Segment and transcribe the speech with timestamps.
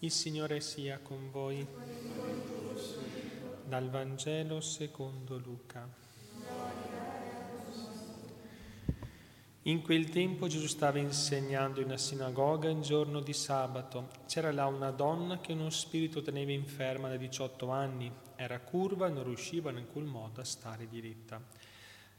[0.00, 1.66] Il Signore sia con voi.
[3.66, 5.88] Dal Vangelo secondo Luca.
[9.62, 14.10] In quel tempo Gesù stava insegnando in una sinagoga in giorno di sabato.
[14.26, 18.12] C'era là una donna che uno spirito teneva inferma da 18 anni.
[18.36, 21.40] Era curva e non riusciva in alcun modo a stare diritta.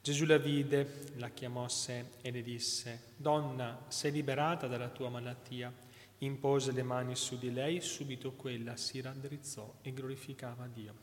[0.02, 5.10] Gesù la vide, la chiamò a sé e le disse, Donna, sei liberata dalla tua
[5.10, 5.85] malattia
[6.20, 10.94] impose le mani su di lei, subito quella si raddrizzò e glorificava Dio.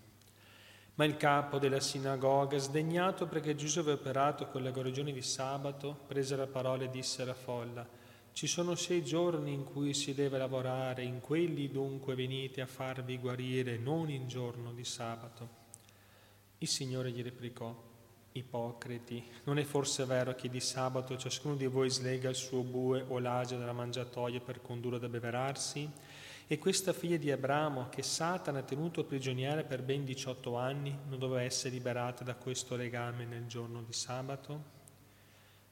[0.94, 6.36] Ma il capo della sinagoga, sdegnato perché Gesù aveva operato quella guarigione di sabato, prese
[6.36, 7.88] la parola e disse alla folla,
[8.32, 13.18] ci sono sei giorni in cui si deve lavorare, in quelli dunque venite a farvi
[13.18, 15.60] guarire, non in giorno di sabato.
[16.58, 17.90] Il Signore gli replicò,
[18.32, 23.04] Ipocriti, non è forse vero che di sabato ciascuno di voi slega il suo bue
[23.06, 25.90] o l'age dalla mangiatoia per condurlo ad abbeverarsi?
[26.46, 31.18] E questa figlia di Abramo, che Satana ha tenuto prigioniera per ben 18 anni, non
[31.18, 34.80] doveva essere liberata da questo legame nel giorno di sabato?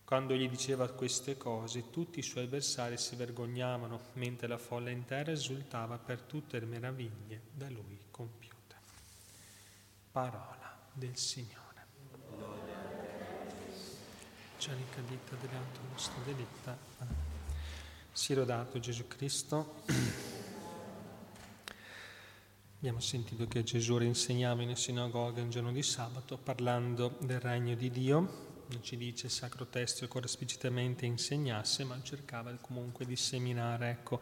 [0.05, 5.31] Quando gli diceva queste cose, tutti i suoi avversari si vergognavano, mentre la folla intera
[5.31, 8.77] esultava per tutte le meraviglie da lui compiute.
[10.11, 11.70] Parola del Signore
[14.61, 16.77] c'è ricadita dell'altro nostro delitta.
[18.13, 19.77] Si rodato Gesù Cristo.
[22.77, 27.91] Abbiamo sentito che Gesù insegnava in sinagoga un giorno di sabato parlando del regno di
[27.91, 33.17] Dio non ci dice il Sacro Testo che ora esplicitamente insegnasse, ma cercava comunque di
[33.17, 34.21] seminare ecco,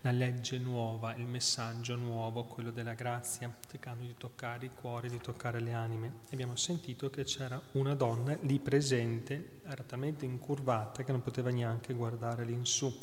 [0.00, 5.20] la legge nuova, il messaggio nuovo, quello della grazia, cercando di toccare i cuori, di
[5.20, 6.12] toccare le anime.
[6.32, 11.92] Abbiamo sentito che c'era una donna lì presente, era talmente incurvata che non poteva neanche
[11.92, 12.96] guardare l'insù.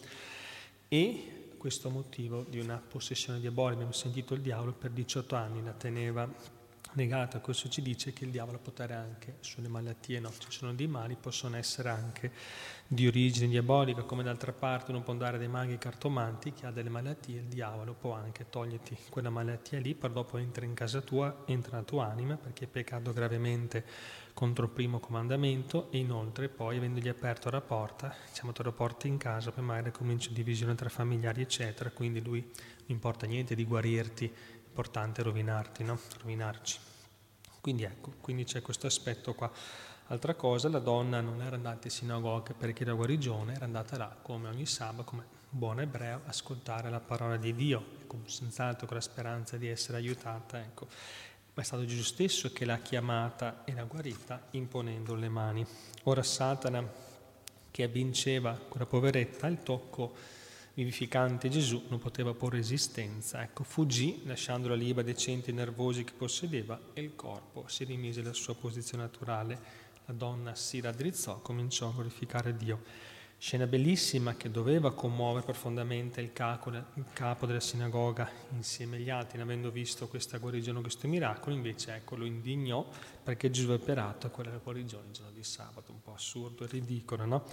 [0.88, 5.74] E questo motivo di una possessione diabolica, abbiamo sentito il diavolo per 18 anni la
[5.74, 6.56] teneva
[6.98, 10.74] negata, questo ci dice che il diavolo ha potere anche sulle malattie, no, ci sono
[10.74, 12.32] dei mali, possono essere anche
[12.88, 16.90] di origine diabolica, come d'altra parte uno può andare dai maghi cartomanti, che ha delle
[16.90, 21.44] malattie, il diavolo può anche toglierti quella malattia lì, poi dopo entra in casa tua,
[21.46, 23.86] entra nella tua anima, perché hai peccato gravemente
[24.34, 29.08] contro il primo comandamento e inoltre poi avendogli aperto la porta, diciamo te lo porti
[29.08, 33.66] in casa, poi magari comincia divisione tra familiari eccetera, quindi lui non importa niente di
[33.66, 34.32] guarirti,
[34.68, 36.00] importante rovinarti, no?
[36.22, 36.80] rovinarci.
[37.62, 39.52] Quindi ecco, quindi c'è questo aspetto qua.
[40.08, 44.16] Altra cosa, la donna non era andata in sinagoga per chiedere guarigione, era andata là
[44.22, 49.02] come ogni sabato, come buon ebreo, ascoltare la parola di Dio, ecco, senz'altro con la
[49.02, 50.60] speranza di essere aiutata.
[50.60, 50.88] Ecco.
[51.54, 55.66] Ma è stato Gesù stesso che l'ha chiamata e l'ha guarita imponendo le mani.
[56.04, 56.88] Ora Satana,
[57.72, 60.14] che vinceva quella poveretta, il tocco
[60.78, 66.14] vivificante Gesù non poteva porre resistenza, ecco, fuggì lasciando la liba dei centri nervosi che
[66.16, 69.86] possedeva e il corpo si rimise alla sua posizione naturale.
[70.06, 72.84] La donna si raddrizzò, cominciò a glorificare Dio.
[73.40, 79.42] Scena bellissima che doveva commuovere profondamente il capo, il capo della sinagoga insieme agli altri,
[79.42, 82.88] avendo visto questa guarigione, questo miracolo, invece ecco, lo indignò
[83.24, 87.26] perché Gesù ha operato quella guarigione il giorno di sabato, un po' assurdo e ridicolo,
[87.26, 87.46] no?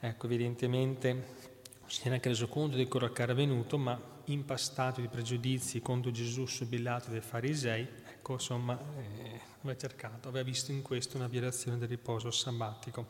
[0.00, 1.52] Ecco, evidentemente
[1.86, 6.10] si è neanche reso conto di quello che era avvenuto, ma impastato di pregiudizi contro
[6.10, 11.78] Gesù subillato dai farisei, ecco insomma eh, aveva cercato, aveva visto in questo una violazione
[11.78, 13.08] del riposo sabbatico.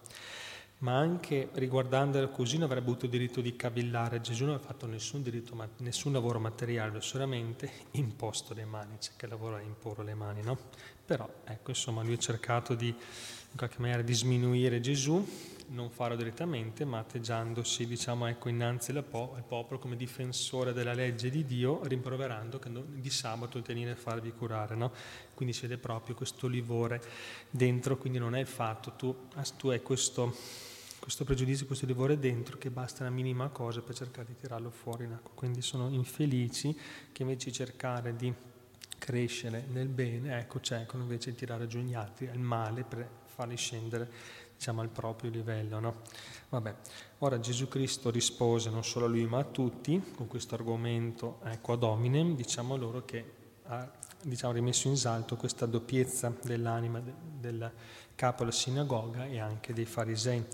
[0.79, 5.23] Ma anche riguardandolo così non avrebbe avuto diritto di cavillare, Gesù non aveva fatto nessun,
[5.23, 10.43] diritto, nessun lavoro materiale, solamente imposto le mani, c'è che lavoro è imporre le mani,
[10.43, 10.59] no?
[11.07, 12.89] Però ecco insomma lui ha cercato di
[13.55, 15.25] in qualche maniera di sminuire Gesù,
[15.69, 21.45] non farlo direttamente, ma atteggiandosi, diciamo, ecco, innanzi al popolo come difensore della legge di
[21.45, 24.93] Dio, rimproverando che di sabato tenere a farvi curare, no?
[25.35, 27.03] Quindi si vede proprio questo livore
[27.51, 30.35] dentro, quindi non è il fatto, tu, tu hai questo,
[30.99, 35.05] questo pregiudizio, questo livore dentro che basta una minima cosa per cercare di tirarlo fuori
[35.05, 35.33] in acqua.
[35.35, 36.77] Quindi sono infelici
[37.13, 38.33] che invece di cercare di
[38.99, 43.57] crescere nel bene, ecco, cercano invece di tirare giù gli altri al male per farli
[43.57, 44.09] scendere
[44.57, 45.79] diciamo, al proprio livello.
[45.81, 46.01] No?
[46.49, 46.75] Vabbè.
[47.19, 51.73] Ora Gesù Cristo rispose non solo a lui ma a tutti con questo argomento ecco,
[51.73, 53.33] ad hominem, diciamo loro che
[53.65, 53.91] ha
[54.25, 57.71] diciamo, rimesso in salto questa doppiezza dell'anima del
[58.15, 60.45] capo della sinagoga e anche dei farisei.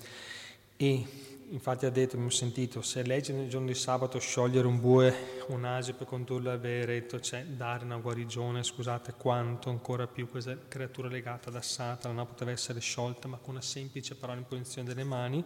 [0.76, 1.06] E
[1.50, 5.64] infatti ha detto, abbiamo sentito, se legge nel giorno di sabato sciogliere un bue, un
[5.64, 11.08] asio per condurlo al veretto, cioè dare una guarigione, scusate quanto ancora più questa creatura
[11.08, 15.04] legata da Satana non poteva essere sciolta, ma con una semplice parola in posizione delle
[15.04, 15.44] mani.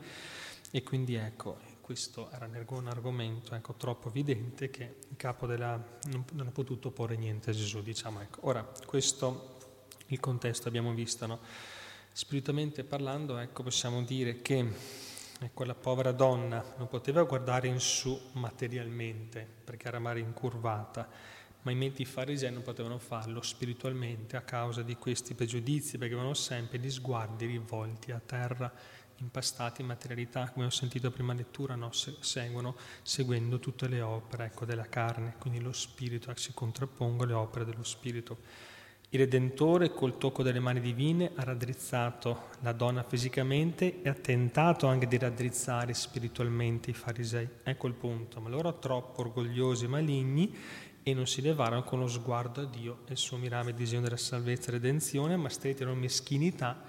[0.71, 6.25] E quindi ecco, questo era un argomento ecco, troppo evidente che il capo della, non,
[6.33, 7.83] non, ha potuto porre niente a Gesù.
[7.83, 8.39] Diciamo, ecco.
[8.49, 9.59] Ora, questo
[10.07, 11.27] il contesto abbiamo visto.
[11.27, 11.41] No?
[12.11, 14.67] Spiritualmente parlando, ecco, possiamo dire che
[15.53, 21.07] quella povera donna non poteva guardare in su materialmente perché era mare incurvata,
[21.61, 26.33] ma i menti farisei non potevano farlo spiritualmente a causa di questi pregiudizi, perché avevano
[26.33, 28.73] sempre gli sguardi rivolti a terra,
[29.19, 31.93] impastati in materialità, come ho sentito prima lettura, no?
[31.93, 37.37] Se, seguono, seguendo tutte le opere ecco, della carne, quindi lo spirito, si contrappongono le
[37.37, 38.39] opere dello spirito.
[39.11, 44.89] Il Redentore col tocco delle mani divine ha raddrizzato la donna fisicamente e ha tentato
[44.89, 47.49] anche di raddrizzare spiritualmente i farisei.
[47.63, 50.57] Ecco il punto, ma loro troppo orgogliosi e maligni
[51.05, 54.17] e non si levarono con lo sguardo a Dio e il suo mirame disegno della
[54.17, 56.83] salvezza e redenzione, ma strettero in meschinità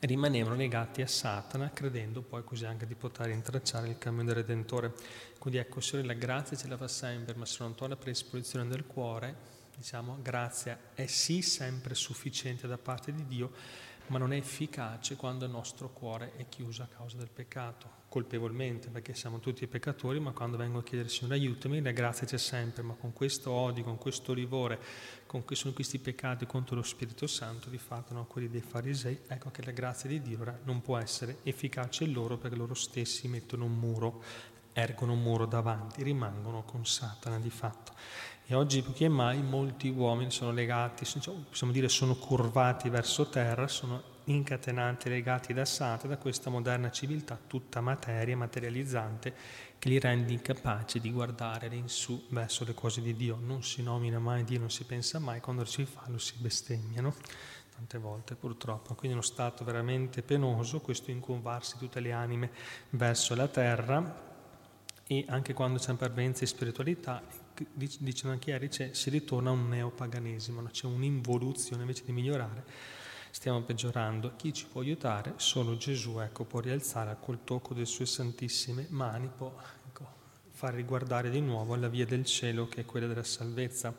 [0.00, 4.92] rimanevano legati a Satana, credendo poi così anche di poter intracciare il cammino del Redentore.
[5.38, 8.68] Quindi ecco, Signore, la grazia ce la fa sempre, ma se non toglie la predisposizione
[8.68, 9.34] del cuore,
[9.76, 13.52] diciamo, grazia è sì sempre sufficiente da parte di Dio,
[14.08, 18.88] ma non è efficace quando il nostro cuore è chiuso a causa del peccato, colpevolmente,
[18.88, 22.82] perché siamo tutti peccatori, ma quando vengo a chiedere Signore aiutami, la grazia c'è sempre,
[22.82, 24.78] ma con questo odio, con questo livore,
[25.26, 29.64] con questi, peccati contro lo Spirito Santo, di fatto no, quelli dei farisei, ecco che
[29.64, 34.22] la grazia di Dio non può essere efficace loro perché loro stessi mettono un muro,
[34.78, 37.92] ergono un muro davanti, rimangono con Satana di fatto.
[38.46, 43.68] E oggi più che mai molti uomini sono legati, possiamo dire sono curvati verso terra,
[43.68, 49.34] sono incatenati, legati da Satana, da questa moderna civiltà tutta materia, materializzante,
[49.78, 53.38] che li rende incapaci di guardare in su verso le cose di Dio.
[53.38, 57.14] Non si nomina mai Dio, non si pensa mai, quando si fa lo si bestemmiano
[57.74, 58.94] tante volte purtroppo.
[58.94, 62.50] Quindi è uno stato veramente penoso questo incumbarsi tutte le anime
[62.90, 64.27] verso la terra
[65.10, 67.22] e anche quando c'è parvenza di spiritualità
[67.66, 70.68] dicono anche ieri, si ritorna a un neopaganesimo, no?
[70.68, 72.64] c'è un'involuzione invece di migliorare,
[73.30, 74.34] stiamo peggiorando.
[74.36, 75.32] Chi ci può aiutare?
[75.36, 79.52] Solo Gesù, ecco, può rialzare col tocco delle sue santissime mani, può
[79.88, 80.06] ecco,
[80.50, 83.96] far riguardare di nuovo la via del cielo che è quella della salvezza.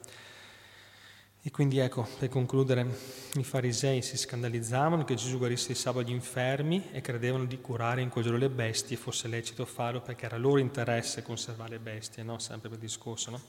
[1.41, 2.86] E quindi ecco, per concludere,
[3.36, 8.01] i farisei si scandalizzavano che Gesù guarisse i sabato gli infermi e credevano di curare
[8.01, 12.24] in quel giorno le bestie, fosse lecito farlo perché era loro interesse conservare le bestie,
[12.24, 12.39] no?
[12.39, 13.31] sempre per discorso.
[13.31, 13.39] No?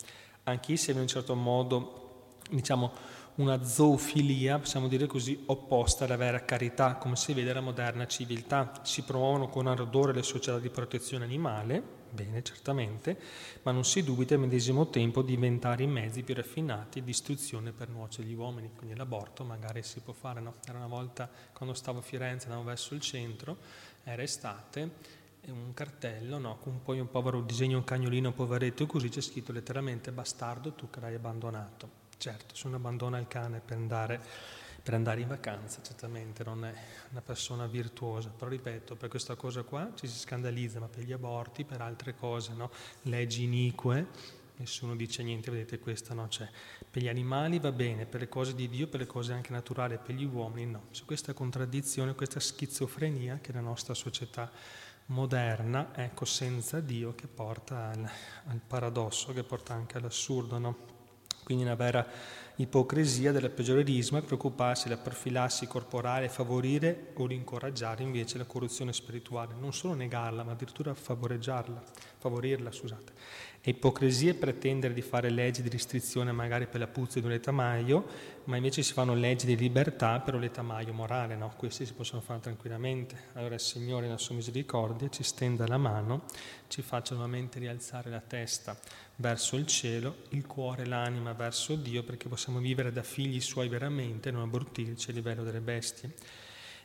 [0.45, 2.93] Anche se in un certo modo, diciamo,
[3.37, 8.71] una zoofilia, possiamo dire così, opposta alla vera carità, come si vede nella moderna civiltà.
[8.83, 13.19] Si promuovono con ardore le società di protezione animale, bene certamente,
[13.63, 17.73] ma non si dubita al medesimo tempo di inventare i mezzi più raffinati di istruzione
[17.73, 20.57] per nuocere gli uomini, quindi l'aborto magari si può fare, no?
[20.67, 23.57] Era una volta quando stavo a Firenze, andavo verso il centro,
[24.05, 26.59] era estate, un cartello, no?
[26.59, 31.01] con poi un povero disegno, un cagnolino poveretto, così c'è scritto letteralmente bastardo tu che
[31.01, 31.99] l'hai abbandonato.
[32.19, 34.21] Certo, se uno abbandona il cane per andare
[34.83, 36.73] per andare in vacanza, certamente non è
[37.11, 41.13] una persona virtuosa, però ripeto, per questa cosa qua ci si scandalizza, ma per gli
[41.13, 42.71] aborti, per altre cose, no?
[43.03, 44.07] leggi inique,
[44.57, 46.49] nessuno dice niente, vedete questa no, c'è.
[46.91, 49.99] Per gli animali va bene, per le cose di Dio, per le cose anche naturali,
[49.99, 50.85] per gli uomini no.
[50.91, 54.51] C'è questa contraddizione, questa schizofrenia che la nostra società
[55.07, 58.11] moderna, ecco, senza Dio, che porta al,
[58.47, 60.99] al paradosso, che porta anche all'assurdo, no?
[61.51, 62.07] Quindi una vera
[62.57, 69.55] ipocrisia del peggiorerismo è preoccuparsi della profilassi corporale, favorire o incoraggiare invece la corruzione spirituale,
[69.59, 71.83] non solo negarla, ma addirittura favoreggiarla,
[72.19, 73.13] favorirla, scusate.
[73.63, 78.07] È ipocrisia pretendere di fare leggi di restrizione magari per la puzza di un letamaio,
[78.45, 81.53] ma invece si fanno leggi di libertà per un letamaio morale, no?
[81.59, 83.25] Questi si possono fare tranquillamente.
[83.35, 86.23] Allora il Signore, nella sua misericordia, ci stenda la mano,
[86.69, 88.79] ci faccia nuovamente rialzare la testa
[89.17, 93.69] verso il cielo, il cuore e l'anima verso Dio, perché possiamo vivere da figli suoi
[93.69, 96.15] veramente, non abortirci a livello delle bestie.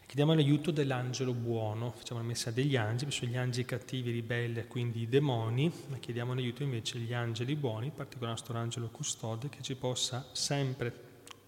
[0.05, 5.01] Chiediamo l'aiuto dell'angelo buono, facciamo la messa degli angeli, sono gli angeli cattivi, ribelli, quindi
[5.01, 9.49] i demoni, ma chiediamo l'aiuto invece degli angeli buoni, in particolare il nostro angelo custode,
[9.49, 10.93] che ci possa sempre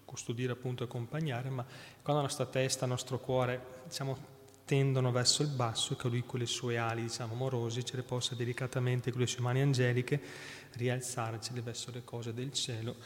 [0.04, 1.64] custodire appunto accompagnare, ma
[2.02, 4.18] quando la nostra testa, il nostro cuore, diciamo,
[4.66, 8.34] tendono verso il basso, che lui con le sue ali, diciamo, amorosi, ce le possa
[8.34, 10.20] delicatamente con le sue mani angeliche
[10.72, 12.96] rialzarci verso le cose del cielo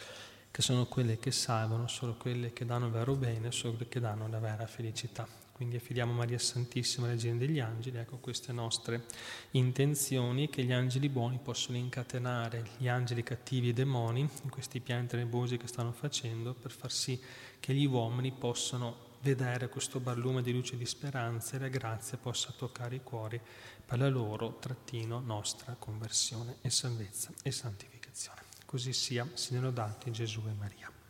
[0.50, 4.00] che sono quelle che salvano, solo quelle che danno il vero bene, solo quelle che
[4.00, 5.41] danno la vera felicità.
[5.62, 9.04] Quindi affidiamo Maria Santissima, Regina degli Angeli, ecco queste nostre
[9.52, 15.06] intenzioni che gli angeli buoni possono incatenare gli angeli cattivi e demoni in questi piani
[15.06, 17.16] tenebrosi che stanno facendo per far sì
[17.60, 22.18] che gli uomini possano vedere questo barlume di luce e di speranza e la grazia
[22.18, 23.40] possa toccare i cuori
[23.86, 28.40] per la loro, trattino, nostra conversione e salvezza e santificazione.
[28.66, 31.01] Così sia, siano dati Gesù e Maria.